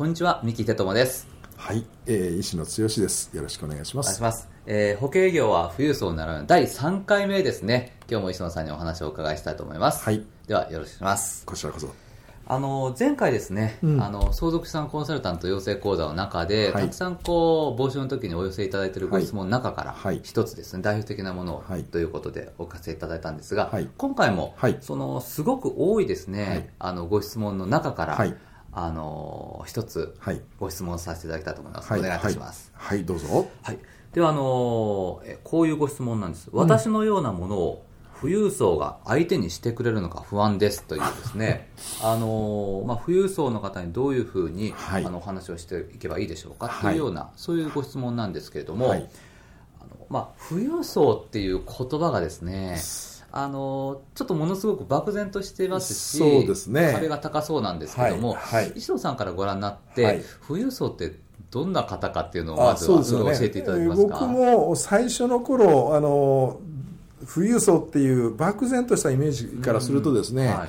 [0.00, 1.28] こんにちは、三木哲友です。
[1.58, 3.36] はい、えー、石野剛です。
[3.36, 4.06] よろしくお願いします。
[4.06, 4.48] お願いします。
[4.64, 7.98] えー、保険業は富裕層なら第3回目ですね。
[8.10, 10.02] 今日も石野さんにお話をお伺いしたいと思います。
[10.02, 10.24] はい。
[10.46, 11.44] では、よろしくお願いします。
[11.44, 11.94] こちらこそ。
[12.46, 28.16] あの、前回ですね、うん、あの、相続資産コンサルタント養成講座の中で、はい、たくさんこう、募集の時にお寄せいただいているご質問の中から、一つですね、代表的なものを、はい、ということでお貸せいただいたんですが、はい、今回も、その、すごく多いですね、あの、ご質問の中から、
[28.72, 30.16] あの一つ
[30.58, 33.78] ご質問させていただきたいと思います、はい、お願いいたします、はい、はい、どうぞ、はい、
[34.12, 37.84] ではあのえこういうご質問なんです、私のようなものを
[38.20, 41.70] 富裕層が相手にしてくれるのか不安ですというですね。
[42.04, 49.06] あの、まあ、富裕層の方にどういうふうに、はい、あのお話をしていけばいいでしょうかというような、そういうご質問なんですけれども、あの
[50.10, 52.78] まあ、富裕層っていう言葉がですね
[53.32, 56.92] あのちょっとものすごく漠然としていますしそうですね。
[56.92, 61.14] 壁が高そうなんですけども、はいはい、石野さんからご覧になって、はい、富裕層って
[61.50, 64.18] どんな方かっていうのをまずは、ね、教えていただけますか？
[64.20, 66.60] 僕も最初の頃あの
[67.32, 70.50] 富裕層っていう漠然としたイメージからするとですね、うん。
[70.50, 70.68] はい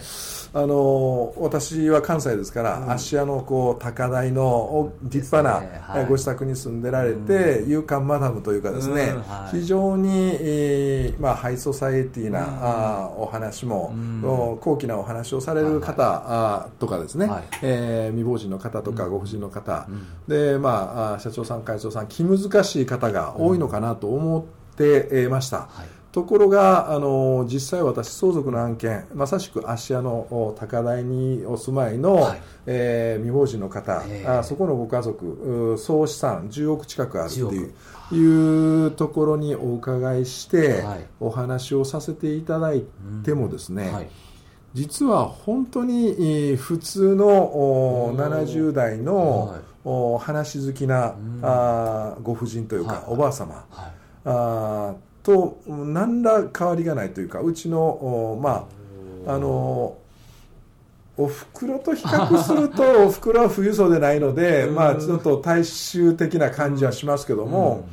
[0.53, 5.65] あの私は関西ですから、うん、芦屋のこう高台の立派
[5.97, 9.13] なご自宅に住んでられて、うん、勇敢マダムというかですね、
[9.51, 10.09] 非常に、
[10.41, 13.93] えーまあ、ハイソサエティな、うん、あお話も、
[14.59, 19.87] 高貴なお話をされる方、はい、とかですね、はい、えー、未亡人の方とかご婦人の方、
[20.27, 25.69] で、まあ、社長さん会長さん気難しい方が多いのかなと思ってました。
[25.71, 37.73] はいところがあの実際私相続の案件まさしく芦屋の高台にお住まいの、はい、えー、未亡人の方、えー、あそこのご家族総資産10億近くあるっていう
[38.11, 42.83] いうところにお伺いして、はい、お話をさせていただい
[43.23, 43.93] てもですね、うん。
[43.93, 44.09] はい、
[44.73, 49.55] 実は本当に普通の70代の
[50.19, 53.65] 話好きなあご婦人というか、おばあ様、
[54.25, 54.93] あ
[55.23, 58.67] と何ら変わりがないというかうちのま
[59.27, 59.97] ああの
[61.17, 67.85] おふくろと比較すると おふくろは富裕層でないので、まあ、ちょっと大衆的な感じはしますけども、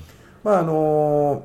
[0.43, 1.44] まああの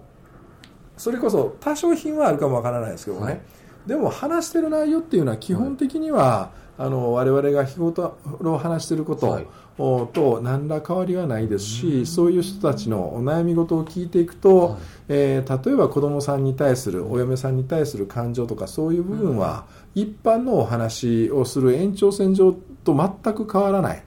[0.96, 3.42] それこそ多少品はあるかもわからないですけどね、はい、
[3.88, 8.18] でも話してる内容っていうのは基本的には、あの我々が日頃
[8.58, 14.78] 話していること、はい、と何ら変わりはないですし、そういう人たちのお悩み事を聞いていくと、はい、
[15.10, 24.04] えー、例えば子どもさんに対するお嫁さんに対する感情とかそういう部分は、一般のお話をする延長線上と全く変わらない。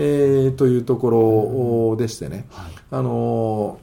[0.00, 3.80] えー、というところでしてね、はい、あの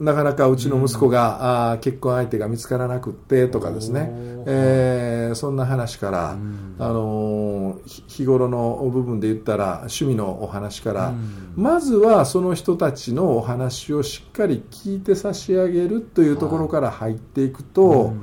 [0.00, 4.10] なかなかうちの息子が、うん、あ結婚相手が見つからなくってとかですね、
[4.46, 18.14] えー、そんな話から、うん、あの日頃の部分で言ったら趣味のお話から、うん、まずはその人たちのお話をしっかり聞いて差し上げるというところから入っていくと、はい、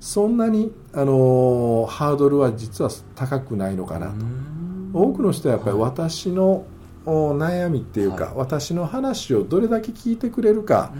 [0.00, 4.14] そんなに、あのハードルは実は高くないのかなと。
[4.94, 6.64] 多くの人はやっぱり私の
[7.04, 10.92] 悩みっていうか、はい、私の話をどれだけ聞いてくれるか、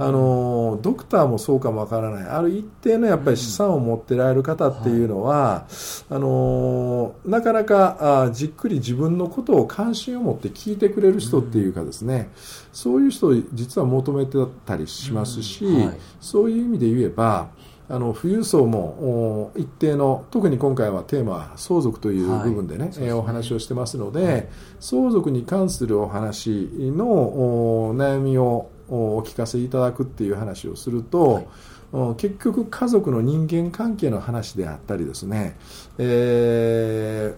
[0.00, 2.24] あのドクターもそうかもわからない。
[2.24, 5.66] ある一定のやっぱり資産を持ってられる方っていうのは、
[6.08, 12.30] あのなかなかあじっくり自分のことを関心を持って聞いてくれる人っていうかですね、
[12.72, 17.50] そういう人を実は求めてたりしますし、はい、そういう意味で言えば
[17.90, 23.12] あの富裕層も一定の特に今回はテーマは相続という部分でね,、はい、ね。
[23.12, 24.48] お話をしてますので、はい、
[24.78, 31.46] 相続に関するお話の悩みをお聞かせいただくっていう話をすると、
[31.92, 35.56] はい、結局家族の人間関係の話であったりですね、
[35.98, 37.34] え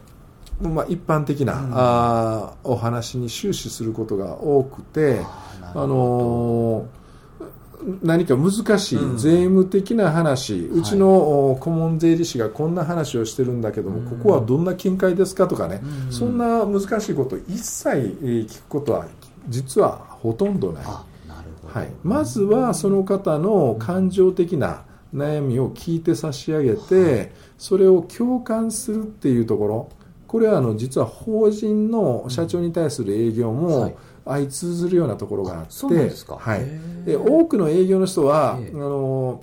[0.61, 5.21] ーまあ、一般的な、うん、あお話に終始することが多くて
[5.75, 7.03] あのー
[8.03, 17.89] 何か難しい税務的な話、うん、うちの顧問税理士がこんな話をしてるんだけども、ここはどんな見解ですかとかね、うん、そんな難しいこと一切
[18.49, 19.07] 聞くことは
[19.49, 20.85] 実はほとんどない。
[21.67, 29.89] はい、まずはその方の感情的な悩みを聞いて差し上げて、それを共感するっていうところ。
[30.27, 33.95] これはあの実は法人の社長に対する営業はもい。
[34.25, 35.73] 相通ずるようなところがあって、
[36.39, 37.05] はい。
[37.05, 38.71] で多くの営業の人は、ええ。
[38.73, 39.43] あの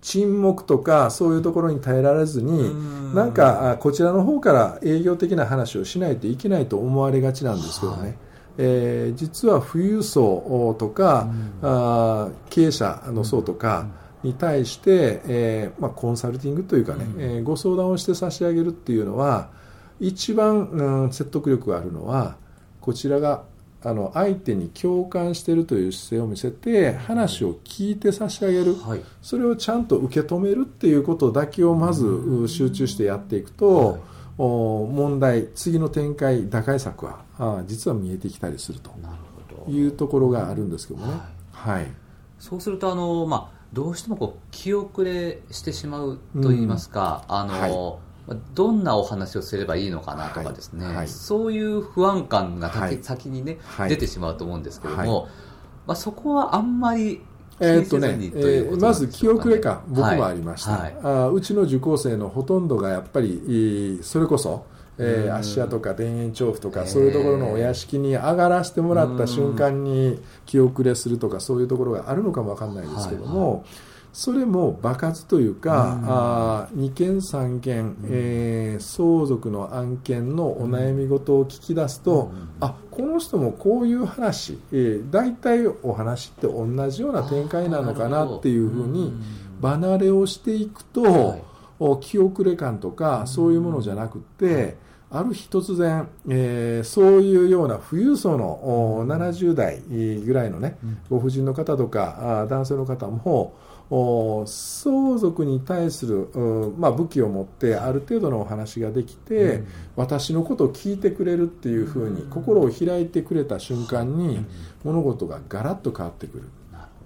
[0.00, 3.14] 沈黙とかそういうところに耐えられずに、ん。
[3.14, 8.14] なんかあこちらの方から営業的な話をしないといけないと思われがちなんですけどね、はい
[8.62, 11.28] えー実は富裕層とか、
[11.62, 13.86] あー経営者の層とか
[14.22, 17.22] に対して、えーまあ、コンサルティングというかね、うん。
[17.22, 19.48] えーご相談をして差し上げるっていうのは
[19.98, 22.36] 一番、うん説得力があるのは
[22.80, 23.44] こちらが
[23.82, 29.00] あの相手に共感しているという姿勢を見せて話を聞いて差し上げる、はい。
[29.22, 33.96] それをちゃんと受け止めるっていうことだけをまずう集中してやっていくと、はい。
[33.96, 38.90] お問題次の展開打開策はあ実は見えてきたりすると
[39.68, 41.14] いうところがあるんですけどね。
[41.52, 41.86] はい、
[42.38, 48.00] そうするとあの、まあ、どうしてもこう気遅れしてしまうといいますか、あの
[48.54, 50.96] どんなお話をすればいいのかなとかですね、はい。
[50.96, 51.08] はい。
[51.08, 52.70] そういう不安感が
[53.02, 53.88] 先にね、はい。
[53.90, 55.08] 出てしまうと思うんですけれどはい。
[55.08, 55.28] も、
[55.86, 57.29] まあ、そこはあんまり気
[57.60, 60.96] えっとねえーまず気遅れ感、僕もありました、はい。
[61.02, 64.64] あーうちの受講生のほとんどがやっぱりいいそれこそ、
[64.98, 65.34] えーうん。
[65.34, 73.64] 芦屋とか田園調布とかそういうところのお屋敷に上がらせてもらった瞬間に気遅れするとかそういうところがあるのかもわかんないですけども、
[74.12, 76.04] それも場数というか、うん。
[76.08, 82.48] あ2件3件、えー相続の案件のお悩み事を聞き出すと、うん。
[82.60, 89.12] あこの人もこういう話、えー、大体お話って同じような展開なのかなっていうふうに
[89.62, 91.02] 離れをしていくと、
[91.78, 94.76] は気遅れ感とかそういうものじゃなくって、
[95.12, 98.46] ある日突然、えーそういうような富裕層の
[98.98, 100.78] お70代ぐらいのね、
[101.08, 103.54] ご婦人の方とかあ男性の方も
[103.90, 109.64] お相続に対する、うんまあ、武器を持ってある程度のお話ができて、
[109.96, 114.46] 私のことを聞いてくれるっていうふうに心を開いてくれた瞬間に
[114.84, 116.44] 物事がガラッと変わってくる。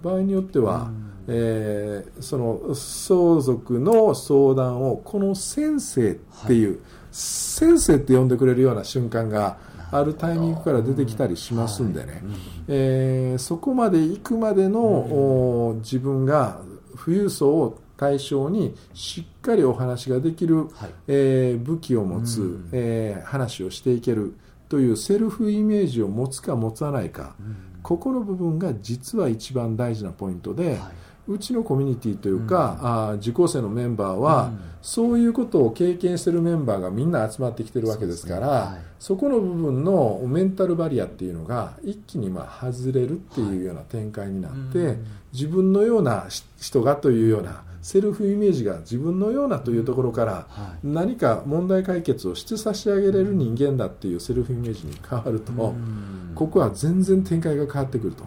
[0.03, 0.91] 場合によっては、
[1.27, 6.15] えーその相続の相談をこの先生っ
[6.45, 6.79] ていう、
[7.17, 9.57] 先生って呼んでくれるような瞬間が
[9.89, 12.21] あるタイミングから出てきたりしますんでね、
[12.67, 16.59] えーそこまで行くまでの、お自分が
[16.97, 20.89] 富裕層を対象にしっかりお話ができる、はい。
[21.07, 22.69] えー武器を持つ、うん。
[22.73, 24.35] えー話をしていける
[24.67, 27.35] というセルフイメージを持つか持たないか、
[27.81, 30.81] ここの部分が実は一番大事なポイントで、
[31.27, 34.51] うちのコミュニティというか、あー受講生のメンバーは、
[34.81, 38.81] そういうことを経験しているメンバーがみんな集まってきてるわけですから、ねはい。
[38.99, 45.05] そこの部分のメンタルバリアっていうのが一気にまあ外れるっていうような展開になって、うん。
[45.33, 50.87] 自分のようなし人がというようなセルフイメージが自分のようなというところからはい。
[50.87, 56.31] 何か問題解決をして差し上げれる人間だっていうセルフイメージに変わると、うん。
[56.35, 58.23] ここは全然展開が変わってくると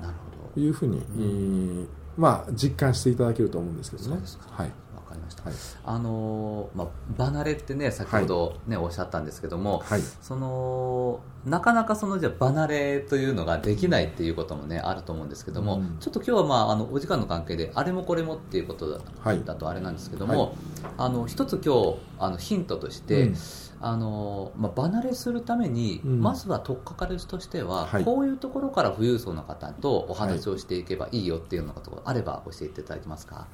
[0.59, 1.87] いうふうに、えー
[2.19, 4.21] まあ、実感していただけると思うんですけどね。
[4.51, 4.73] はい
[5.19, 5.55] りました、はい。
[5.85, 10.01] あのーまあ、離れってね先ほど、ねおっしゃったんですけども、はい。
[10.23, 15.99] そのなかなかそのじゃあ離れというのができないっていうこともねあると思うんですけども、うん。
[16.01, 19.45] ちょっと今日は、まあ、あのお時間の関係であれもこれもっていうことだ,、はい。
[19.45, 20.53] だとあれなんですけども、はい。
[20.97, 23.37] あの一つ今日あのヒントとして、うん。
[23.81, 26.21] あのまあ、離れするために、うん。
[26.21, 28.05] まずは取っかかりとしては、はい。
[28.05, 33.47] こういうところから富裕層の方とお話をしていけばいいよっていうようなことがあれば教えていただけますか？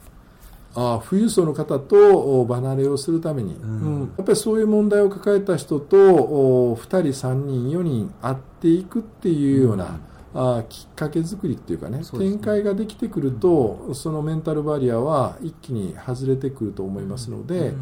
[0.77, 4.01] あ富裕層の方とお離れをするために、んうん。
[4.17, 10.01] やっぱりそういう問題を抱えた人とお2人、3人、4人会っていくっていうような、
[10.35, 12.05] あきっかけ作りっていうかねね。
[12.05, 17.73] 展開ができてくるとそのメンタルバリアは一気に外れてくると思いますので、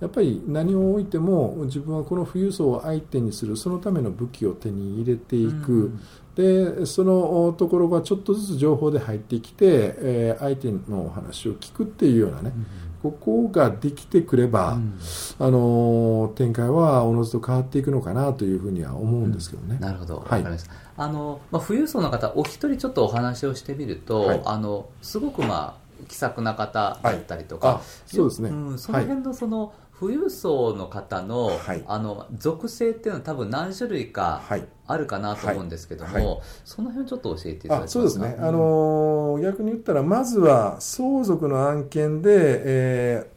[0.00, 6.00] やっぱり何を置いても自分はこの富裕層を相手にするそのための武器を手に入れていく、うん。
[6.34, 12.52] でそのところがちょっとずつ情報で入ってきて、えー相手のお話を聞くっていうようなね、
[13.02, 14.98] ここができてくれば、うん。
[15.38, 19.78] あのー展開はおのずと変わっていくのかなというふうには思うんですけどね。
[19.80, 20.42] なるほど、わはい。
[20.42, 20.72] かりました。
[20.98, 24.42] あの、まあ、富裕層の方、お一人ちょっとお話をしてみると、はい。
[24.44, 31.82] あの、すごくまあ、気さくな方だったりとか、あそうですね、うん、その辺のその、富裕層の方の、はい。
[31.86, 34.64] あの、属性っていうのは多分何種類かはい。
[34.86, 36.24] あるかなと思うんですけども、はい。
[36.24, 37.92] はその辺ちょっと教えていただけあますか？
[37.92, 42.30] そうですね、あのー逆に言ったら、まずは相続の案件で、
[42.64, 43.36] えー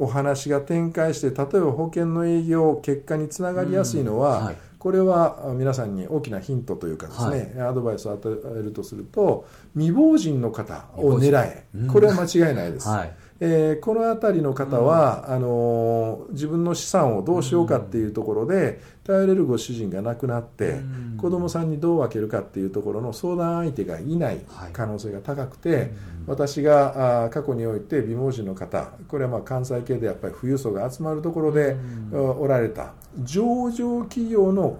[0.00, 4.56] お話が展開して、例えば保険の営業、結果につながりやすいのは、うんはい。
[4.78, 9.44] これはあ皆さんに大きなヒントというかですね、アドバイスを与えるとすると、
[9.74, 12.86] 未亡人の方を狙え、これは間違いないです。
[12.88, 13.12] はい。
[13.40, 24.40] えー、この辺りの方は、うん、あの自分の資産をどうしようかっていうところで、頼れるご主人が亡くなって、うん、子供さんにどう分けるかっていうところの相談相手がいない
[24.72, 25.90] 可能性が高くて、はい、
[26.26, 31.76] 私があ過去において美盲人の方これはまあ関西系でやっぱり富裕層が集まるところで、
[32.12, 32.92] おられた
[33.22, 34.78] 上場企業の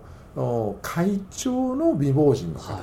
[0.82, 2.82] 会長の美貌人の方、はい、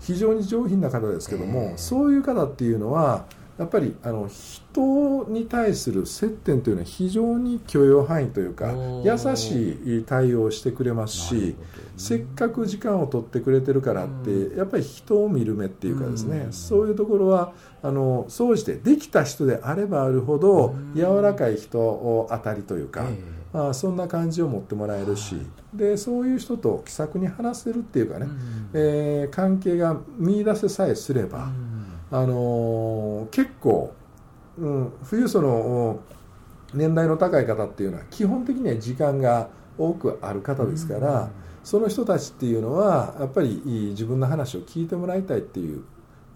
[0.00, 3.24] 非常に上品な方ですけども、そういう方っていうのは
[3.62, 8.72] やっぱりあの人に対する接点というのは非常に許容範囲というか
[9.04, 11.54] 優しい対応をしてくれますし、
[11.96, 17.52] せっかく時間を取ってくれてるからってやっぱり人を見る目っていうかですね、そういうところは
[17.82, 23.04] あの総じてできた人であればあるほど柔らかい人を当たりというか。
[23.52, 25.36] まあ、そんな感じを持ってもらえるし、
[25.74, 28.26] でそういう人と気さくに話せるっていうかね、
[28.72, 31.50] えー、関係が見出せさえすれば、
[32.12, 33.94] あのー、結構、
[34.58, 36.00] うん、富裕層の
[36.74, 41.30] 年代の高い方っていうのは基本的には時間が多くある方ですから、
[41.64, 45.84] その人たちっていうのはやっぱり自分の話を聞いてもらいたいっていう。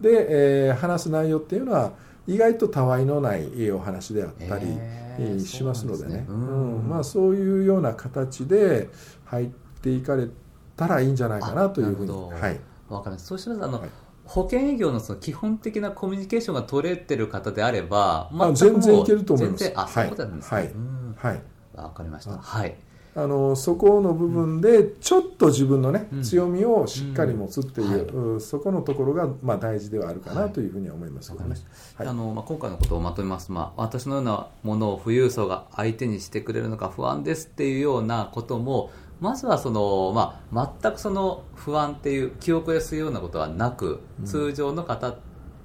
[0.01, 1.93] で、えー、話す内容っていうのは
[2.27, 8.89] 意外とたわいのないお話であったりしますのでね、うん、まあ、そういうような形で
[9.25, 9.47] 入っ
[9.83, 10.29] ていかれ
[10.77, 12.13] たらいいんじゃないかなというふうに。
[12.13, 19.73] はい、分かりますそうしますあの、はい保険営業のその基本的なコミュニケーションが取れてる方であれば、まあ、全然いけると思います。
[19.75, 20.73] あ、そうなんですね。
[21.17, 21.33] はい。
[21.35, 21.43] はい。
[21.75, 22.37] わかりました。
[22.37, 22.75] はい。
[23.17, 31.57] あのそこの部分でちょっと自分のね、うん、強みをしっかり持つっていう、うんはい、そこのところがまあ大事ではあるかなというふうには思いますけどね。
[31.95, 45.15] はい、あのまあ、今回のことをまとめます、まあ、私のようなものを富裕層が相手にしてくれるのか不安ですっていうようなこともまずはその、まあ、全くその不安っていう気遅れするようなことはなく、通常の方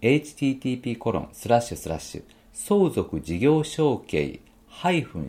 [0.00, 4.40] ュ http コロンスラッシュスラッシュ相続事業承継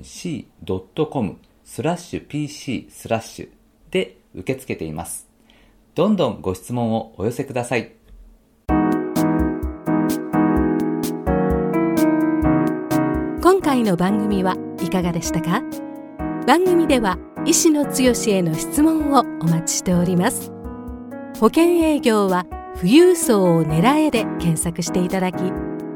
[0.01, 3.49] c.com スラッシュ pc スラッシュ
[3.91, 5.29] で受け付けています。
[5.93, 7.91] どんどんご質問をお寄せください。
[13.43, 15.61] 今回の番組はいかがでしたか？
[16.47, 20.51] 番組では医師の強への質問をお待ちしております。
[21.39, 25.37] 保険営業は富裕層を狙えで検索していただき、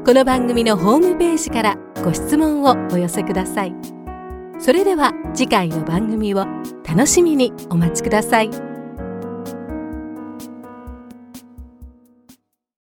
[0.08, 3.74] この番組のホームページからご質問をお寄せください
[4.58, 6.46] それでは次回の番組を
[6.82, 8.67] 楽しみにお待ちください。